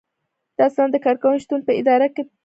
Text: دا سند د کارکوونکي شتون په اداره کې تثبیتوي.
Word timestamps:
دا 0.57 0.65
سند 0.75 0.91
د 0.93 0.97
کارکوونکي 1.05 1.41
شتون 1.43 1.59
په 1.67 1.71
اداره 1.81 2.07
کې 2.13 2.21
تثبیتوي. 2.23 2.39